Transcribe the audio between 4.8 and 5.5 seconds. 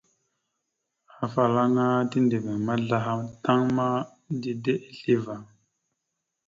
isleva.